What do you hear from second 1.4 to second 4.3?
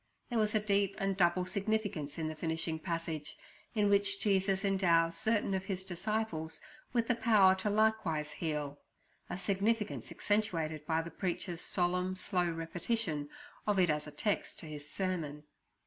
significance in the finishing passage, in which